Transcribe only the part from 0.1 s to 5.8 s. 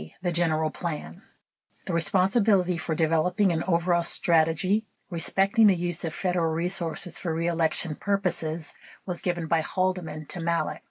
The General Plan The responsibility for developing an overall strategy respecting the